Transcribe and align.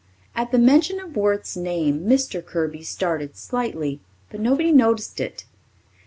At 0.35 0.51
the 0.51 0.57
mention 0.57 0.99
of 0.99 1.15
Worth's 1.15 1.55
name, 1.55 2.05
Mr. 2.07 2.43
Kirby 2.43 2.81
started 2.81 3.37
slightly, 3.37 3.99
but 4.31 4.39
nobody 4.41 4.71
noticed 4.71 5.19
it. 5.19 5.45